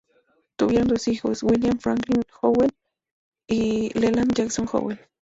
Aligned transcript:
Tuvieron 0.55 0.87
dos 0.87 1.07
hijos: 1.07 1.43
William 1.43 1.77
Franklin 1.77 2.23
Howell, 2.41 2.71
y 3.47 3.91
Leland 3.99 4.33
Jackson 4.33 4.65
Howell. 4.73 4.97